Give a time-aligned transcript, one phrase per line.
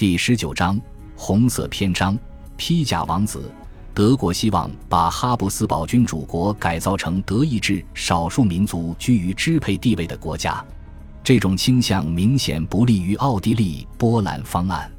[0.00, 0.80] 第十九章
[1.14, 2.18] 红色篇章：
[2.56, 3.52] 披甲王子。
[3.92, 10.64] 德国希望把哈布斯堡君主国改造成德意志少数民族居于支配地位的国家，
[11.22, 14.90] 这种倾向明显不利于奥地利波兰方案。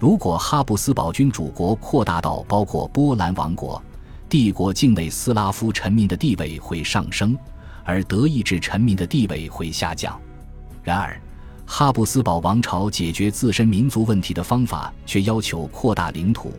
[0.00, 3.80] 如果哈布斯堡君主国扩大到包括波兰王国，
[4.28, 7.38] 帝国境内斯拉夫臣民的地位会上升，
[7.84, 10.20] 而德意志臣民的地位会下降。
[10.82, 11.16] 然而，
[11.74, 16.52] 哈布斯堡王朝解决自身民族问题的方法却要求扩大领土，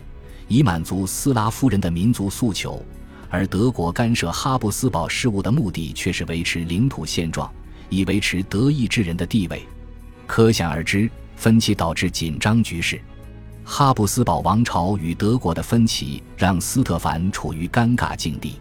[0.48, 2.84] 以满足斯拉夫人的民族诉求；
[3.30, 7.48] 而德国干涉哈布斯堡事务的目的却是维持领土现状，
[7.90, 9.62] 以维持德意志人的地位。
[10.26, 13.00] 可想而知，分歧导致紧张局势。
[13.64, 18.56] 哈布斯堡王朝与德国的分歧让斯特凡处于尴尬境地。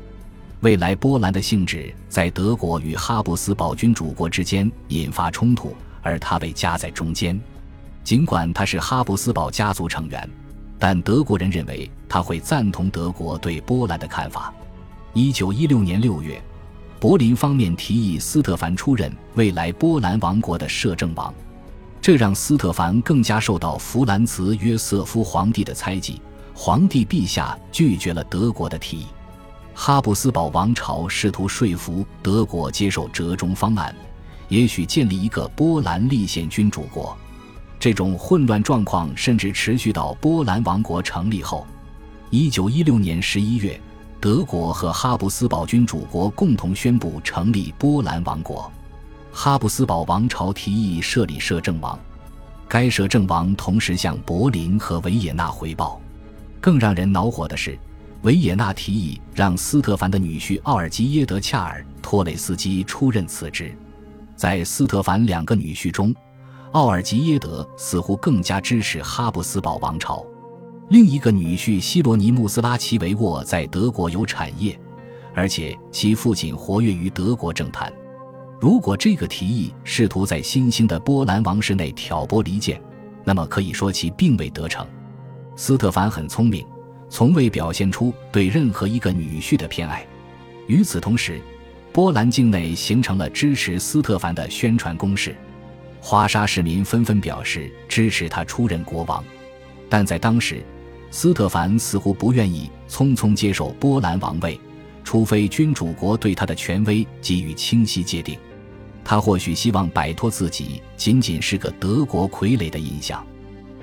[0.61, 5.75] 未来波兰的性质在德国与哈布斯堡君主国之间引发冲突。
[6.03, 7.41] 而他被夹在中间，
[8.05, 10.29] 尽管他是哈布斯堡家族成员，
[10.79, 14.53] 但德国人认为他会赞同德国对波兰的看法。
[15.15, 16.43] 一九一六年六月，
[16.99, 21.33] 柏林方面提议斯特凡出任未来波兰王国的摄政王，
[22.01, 26.21] 这让斯特凡更加受到弗兰茨约瑟夫皇帝的猜忌。
[26.55, 29.07] 皇帝陛下拒绝了德国的提议，
[29.75, 33.95] 哈布斯堡王朝试图说服德国接受折中方案。
[34.49, 37.17] 也许建立一个波兰立宪君主国，
[37.79, 41.67] 这种混乱状况甚至持续到波兰王国成立后。
[42.31, 43.81] 一九一六年十一月，
[44.21, 48.71] 德国和哈布斯堡君主国共同宣布成立波兰王国。
[49.33, 51.99] 哈布斯堡王朝提议设立摄政王，
[52.69, 56.01] 该摄政王同时向柏林和维也纳汇报。
[56.61, 57.79] 更让人恼火的是，
[58.23, 63.75] 维也纳提议让斯特凡的女婿奥尔基耶德恰尔托雷斯基出任此职。
[64.43, 66.13] 在斯特凡两个女婿中，
[66.73, 70.27] 奥尔吉耶德似乎更加支持哈布斯堡王朝。
[70.89, 74.77] 另一个女婿希罗尼穆斯拉奇维沃在德国有产业，
[75.33, 77.93] 而且其父亲活跃于德国政坛。
[78.61, 82.83] 如果这个提议试图在新兴的波兰王室内挑拨离间，
[83.23, 84.85] 那么可以说其并未得逞。
[85.55, 86.67] 斯特凡很聪明，
[87.09, 90.05] 从未表现出对任何一个女婿的偏爱。
[90.67, 91.41] 与此同时，
[91.93, 95.37] 波兰境内形成了支持斯特凡的宣传攻势，
[96.01, 99.23] 华沙市民纷纷表示支持他出任国王，
[99.91, 100.65] 但在当时，
[101.11, 104.59] 斯特凡似乎不愿意匆匆接受波兰王位，
[105.05, 108.39] 除非君主国对他的权威给予清晰界定。
[109.05, 113.23] 他或许希望摆脱自己仅仅是个德国傀儡的印象。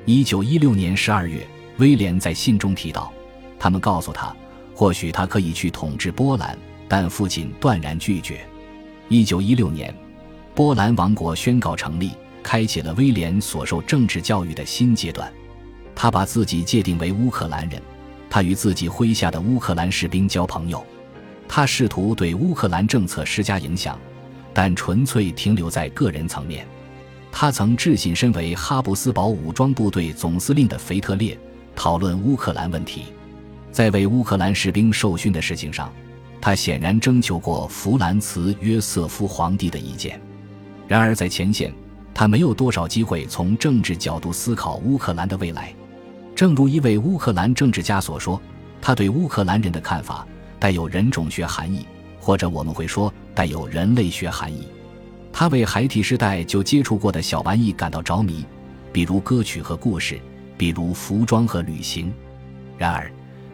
[0.05, 1.45] 一九一六年十二月，
[1.77, 3.13] 威廉在信中提到，
[3.59, 4.35] 他们告诉他，
[4.73, 6.57] 或许他可以去统治波兰。
[6.89, 8.41] 但父亲断然拒绝。
[9.07, 9.95] 一九一六年，
[10.53, 12.11] 波兰王国宣告成立，
[12.43, 15.31] 开启了威廉所受政治教育的新阶段。
[15.95, 17.81] 他把自己界定为乌克兰人，
[18.29, 20.83] 他与自己麾下的乌克兰士兵交朋友，
[21.47, 23.99] 他试图对乌克兰政策施加影响，
[24.53, 26.65] 但纯粹停留在个人层面。
[27.31, 31.37] 他曾致信身为哈布斯堡武装部队总司令的腓特烈，
[31.75, 33.03] 讨论乌克兰问题，
[33.71, 35.93] 在为乌克兰士兵受训的事情上。
[36.41, 40.19] 他显然征求过弗兰茨约瑟夫皇帝的意见，
[40.87, 41.73] 然而在前线，
[42.13, 45.73] 他没有多少机会从政治角度思考乌克兰的未来。
[46.33, 48.41] 正如一位乌克兰政治家所说，
[48.81, 50.25] 他对乌克兰人的看法
[50.57, 51.85] 带有人种学含义，
[52.19, 54.65] 或者我们会说带有人类学含义。
[55.33, 58.45] 他为孩提时代就接触过的小玩意感到着迷，
[58.93, 60.17] 比如歌曲和故事，
[60.57, 62.13] 比如服装和旅行。
[62.77, 63.11] 然而。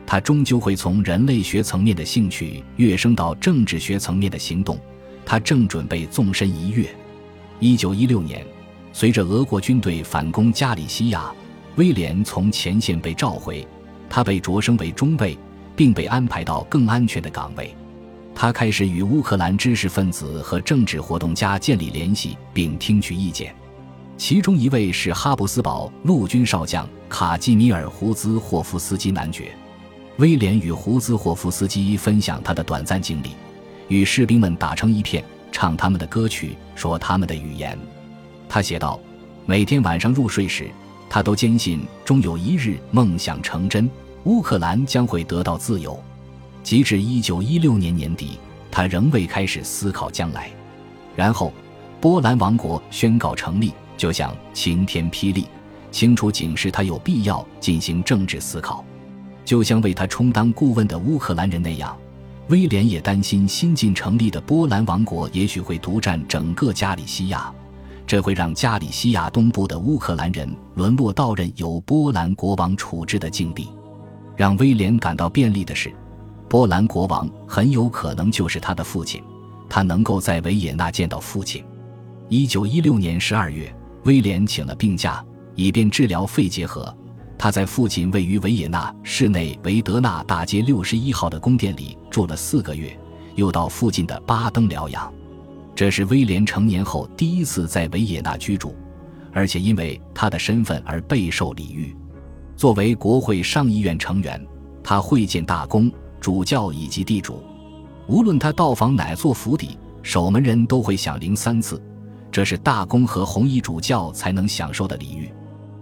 [0.08, 4.80] 他终究会从人类学层面的兴趣跃升到政治学层面的行动。
[5.26, 6.88] 他正准备纵身一跃。
[7.60, 8.46] 一九一六年，
[8.94, 11.34] 随着俄国军队反攻加里西亚，
[11.78, 13.68] 威廉从前线被召回，
[14.08, 15.36] 他被擢升为中尉，
[15.76, 17.76] 并被安排到更安全的岗位。
[18.36, 23.56] 他开始与乌克兰知识分子和政治活动家建立联系，并听取意见。
[24.18, 29.54] 其中一位是哈布斯堡陆军少将卡基米尔·胡兹霍夫斯基男爵。
[30.18, 33.32] 威廉与胡兹霍夫斯基分享他的短暂经历，
[33.90, 35.22] 与士兵们打成一片，
[35.52, 37.78] 唱他们的歌曲，说他们的语言。
[38.48, 38.98] 他写道
[39.46, 40.70] ：“每天晚上入睡时，
[41.10, 43.90] 他都坚信终有一日梦想成真，
[44.24, 46.02] 乌克兰将会得到自由。”
[46.64, 48.40] 及至一九一六年年底，
[48.72, 50.50] 他仍未开始思考将来。
[51.14, 51.52] 然后，
[52.00, 55.46] 波兰王国宣告成立，就像晴天霹雳，
[55.92, 58.84] 清楚警示他有必要进行政治思考。
[59.46, 61.96] 就像为他充当顾问的乌克兰人那样，
[62.50, 67.54] 威廉也担心新近成立的波兰王国也许会独占整个加里西亚，
[68.08, 73.70] 这会让加里西亚东部的乌克兰人沦落到任由波兰国王处置的境地。
[74.36, 75.94] 让威廉感到便利的是，
[76.50, 79.24] 波兰国王很有可能就是他的父亲，
[79.70, 81.64] 他能够在维也纳见到父亲。
[82.28, 86.96] 一九一六年十二月，威廉请了病假，以便治疗肺结核。
[87.38, 92.98] 他在父亲位于维也纳市内维德纳大街六十一号的宫殿里住了四个月，
[93.36, 95.14] 又到附近的巴登疗养。
[95.76, 98.74] 这是威廉成年后第一次在维也纳居住，
[99.34, 101.94] 而且因为他的身份而备受礼遇。
[102.56, 104.42] 作为国会上议院成员，
[104.82, 105.92] 他会见大公、
[106.22, 107.44] 主教以及地主。
[108.08, 111.82] 无论他到访哪座府邸，守门人都会响铃三次，
[112.32, 115.30] 这是大公和红衣主教才能享受的礼遇。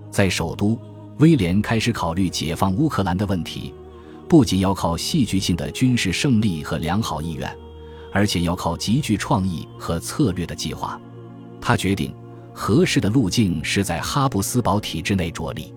[0.10, 0.78] 在首都。
[1.20, 3.74] 威廉开始考虑解放乌克兰的问题，
[4.28, 7.56] 不仅要靠戏剧性的军事胜利和良好意愿，
[8.12, 11.00] 而且要靠极具创意和策略的计划。
[11.62, 12.14] 他决定，
[12.52, 15.74] 合适的路径是在哈布斯堡体制内着力，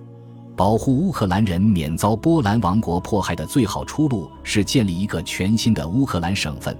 [0.56, 6.76] 保护乌克兰人免遭波兰王国迫害的最好出路是建立一个全新的乌克兰省份，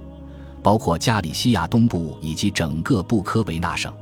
[0.63, 3.93] 包括加里西亚东部以及整个布科维纳省。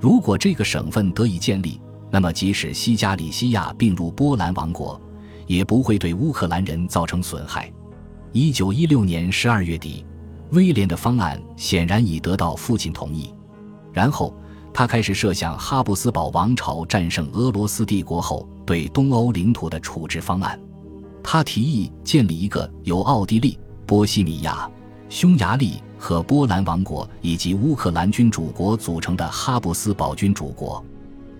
[0.00, 1.80] 如果这个省份得以建立，
[2.14, 5.00] 那么，即使西加里西亚并入波兰王国，
[5.48, 7.68] 也不会对乌克兰人造成损害。
[8.30, 10.06] 一九一六年十二月底，
[10.52, 13.34] 威廉的方案显然已得到父亲同意。
[13.92, 14.32] 然后，
[14.72, 20.56] 他开始设想哈布斯堡王朝战胜俄罗斯帝国后对东欧领土的处置方案。
[21.20, 24.70] 他提议建立一个由奥地利、波西米亚、
[25.08, 30.80] 匈牙利和波兰王国以及乌克兰君主国组成的哈布斯堡君主国。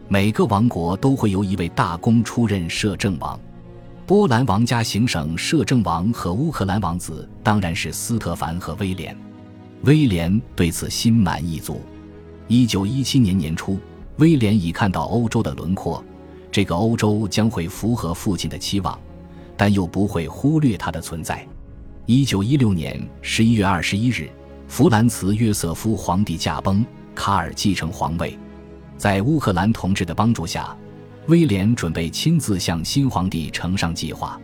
[0.07, 3.41] 每个王国都会由一位大公出任摄政王，
[4.07, 9.17] 波兰王家行省摄政王和乌克兰王子当然是斯特凡和威廉。
[9.83, 11.81] 威廉对此心满意足。
[12.49, 13.79] 一九一七年年初，
[14.19, 16.05] 威廉已看到欧洲的轮廓，
[16.53, 18.99] 这个欧洲将会符合父亲的期望，
[19.57, 21.47] 但又不会忽略他的存在。
[22.05, 24.31] 一九一六年十一月二十一日，
[24.69, 26.85] 弗兰茨约瑟夫皇帝驾崩，
[27.15, 28.39] 卡尔继承皇位。
[28.97, 30.75] 在乌克兰同志的帮助下，
[31.27, 34.41] 威廉准备亲自向新皇帝呈上计划。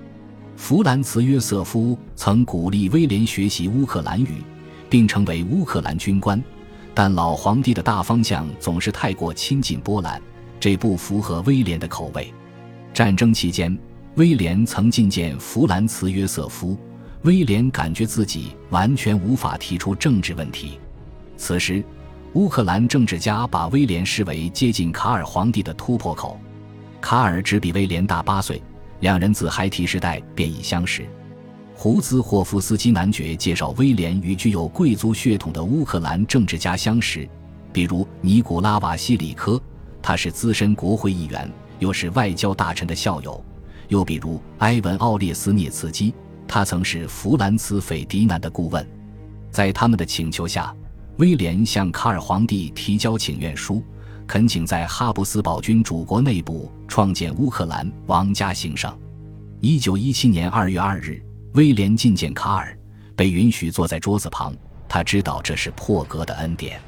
[0.56, 4.42] 弗兰茨约瑟夫曾鼓励威廉学习乌克兰语，
[4.90, 6.42] 并成为乌克兰军官，
[6.92, 10.20] 但老皇帝的大方向总是太过亲近波兰，
[10.58, 12.30] 这不符合威廉的口味。
[12.92, 13.78] 战争期间，
[14.16, 16.76] 威廉曾觐见弗兰茨约瑟夫，
[17.22, 20.78] 威廉感觉自己完全无法提出政治问题。
[21.36, 21.82] 此时。
[22.34, 26.38] 乌克兰政治家把威廉视为接近卡尔皇帝的突破口。
[27.00, 28.62] 卡尔只比威廉大八岁，
[29.00, 31.04] 两人自孩提时代便已相识。
[31.74, 37.28] 胡兹霍夫斯基男爵介绍威廉与具有贵族血统的乌克兰政治家相识，
[37.72, 39.60] 比如尼古拉瓦西里科，
[40.00, 41.50] 他是资深国会议员，
[41.80, 43.42] 又是外交大臣的校友；
[43.88, 46.14] 又比如埃文奥列斯涅茨基，
[46.46, 48.86] 他曾是弗兰茨斐迪南的顾问。
[49.50, 50.72] 在他们的请求下。
[51.20, 53.84] 威廉向卡尔皇帝提交请愿书，
[54.26, 58.90] 恳请在哈布斯堡君主国内部创建乌克兰王家行省。
[59.60, 61.22] 一九一七年二月二日，
[61.52, 62.74] 威廉觐见卡尔，
[63.14, 64.56] 被允许坐在桌子旁。
[64.88, 66.80] 他知道这是破格的恩典。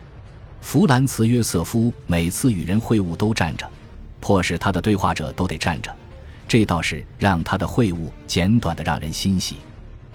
[0.63, 3.69] 弗兰茨约瑟夫每次与人会晤都站着，
[4.19, 5.95] 迫使他的对话者都得站着，
[6.49, 9.57] 这倒是让他的会晤简短的让人欣喜。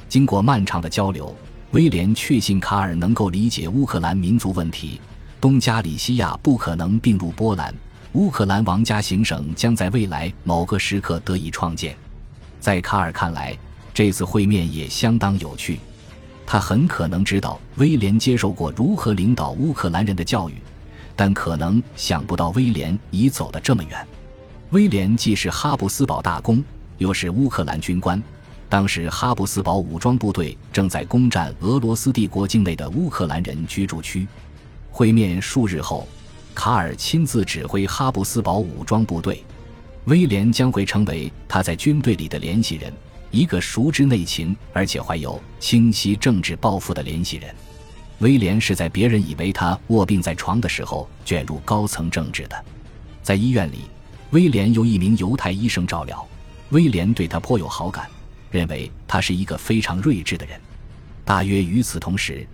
[0.10, 1.36] 经过漫长的交流。
[1.72, 5.02] 威廉确信卡尔能够理解乌克兰民族问题，
[5.42, 7.74] 东加里西亚不可能并入波兰，
[8.14, 11.94] 乌克兰王家行省将在未来某个时刻得以创建。
[12.62, 13.58] 在卡尔看来，
[13.94, 15.78] 这次会面也相当有趣。
[16.46, 20.54] 他很可能知道威廉接受过如何领导乌克兰人的教育，
[21.18, 24.08] 但可能想不到威廉已走得这么远。
[24.70, 26.64] 威廉既是哈布斯堡大公，
[26.98, 28.24] 又是乌克兰军官。
[28.70, 34.28] 当时，哈布斯堡武装部队正在攻占俄罗斯帝国境内的乌克兰人居住区。
[34.92, 36.06] 会面数日后，
[36.54, 39.42] 卡尔亲自指挥哈布斯堡武装部队，
[40.06, 42.92] 威廉将会成为他在军队里的联系人，
[43.32, 47.56] 一个熟知内情而且怀有清晰政治抱负的联系人。
[48.20, 52.66] 威廉是在别人以为他卧病在床的时候卷入高层政治的。
[53.24, 53.86] 在医院里，
[54.32, 56.28] 威廉由一名犹太医生照料，
[56.72, 58.10] 威廉对他颇有好感。
[58.50, 60.60] 认为他是一个非常睿智的人。
[61.26, 62.48] 大约与此同时，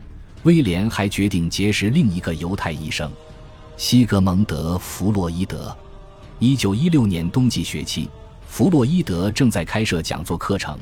[0.44, 3.12] 威廉还决定结识另一个犹太医生
[3.78, 5.76] 西格蒙德·弗洛伊德。
[6.40, 8.10] 一九一六年冬季学期，
[8.48, 10.78] 弗洛伊德正在开设讲座课程，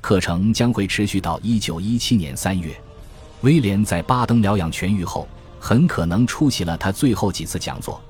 [0.00, 2.74] 课程将会持续到一九一七年三月。
[3.42, 5.28] 威廉在巴登疗养痊愈后，
[5.60, 8.00] 很可能出席了他最后几次讲座，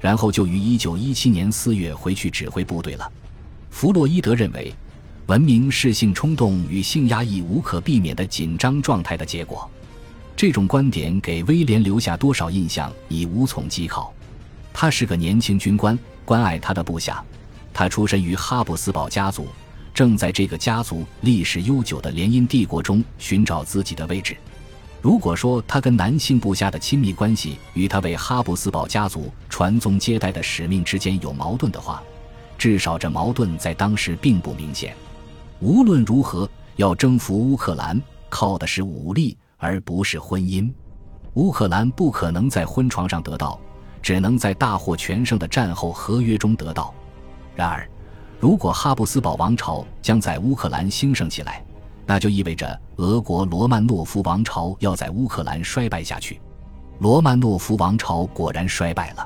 [0.00, 3.10] 然后就于一九一七年四月回去指挥部队了。
[3.70, 4.72] 弗洛伊德认为，
[5.26, 9.70] 文明是性冲动与性压抑无可避免的紧张状态的结果。
[10.34, 14.12] 这种观点给威廉留下多少印象已无从稽考。
[14.72, 17.22] 他是个年轻军官，关爱他的部下。
[17.72, 19.46] 他出身于哈布斯堡家族，
[19.94, 24.36] 正在这个家族历史悠久的联姻帝国中寻找自己的位置。
[25.00, 32.02] 如果说他跟男性部下的亲密关系与他为哈布斯堡家族传宗接代的使命之间有矛盾的话，
[32.58, 34.94] 至少这矛盾在当时并不明显。
[35.62, 39.38] 无论如何，要征服乌克兰，靠的是武力。
[39.64, 40.68] 而不是婚姻，
[41.34, 43.60] 乌克兰不可能在婚床上得到，
[44.02, 46.92] 只能在大获全胜的战后合约中得到。
[47.54, 47.88] 然而，
[48.40, 51.64] 如果哈布斯堡王朝将在乌克兰兴盛起来，
[52.04, 56.40] 那就意味着俄国罗曼诺夫王朝要在乌克兰衰败下去。
[56.98, 59.24] 罗曼诺夫王朝果然衰败了。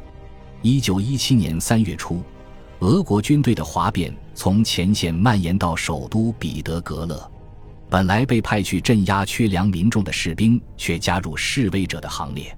[0.60, 2.20] 一九一七年三月初，
[2.80, 7.28] 俄国军队的哗变从前线蔓延到首都彼得格勒。
[7.88, 12.54] 本来被派去镇压缺粮民众的士兵，却加入示威者的行列。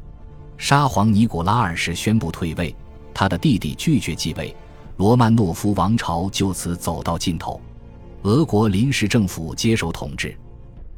[0.57, 2.75] 沙皇尼古拉二世宣布退位，
[3.15, 4.55] 他的弟弟拒绝继位，
[4.97, 7.61] 罗曼诺夫王朝就此走到尽头。
[8.23, 10.37] 俄国临时政府接受统治。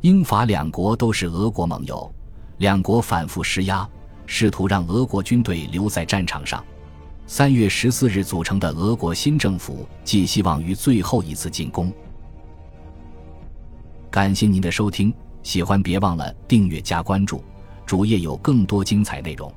[0.01, 2.11] 英法两国都是俄国盟友，
[2.57, 3.87] 两国反复施压，
[4.25, 6.65] 试图让俄国军队留在战场上。
[7.33, 11.93] 三月十四日组成的俄国新政府寄希望于最后一次进攻。
[14.11, 17.41] 感谢您的收听，喜欢别忘了订阅加关注，
[17.87, 19.55] 主页有更多精彩内容。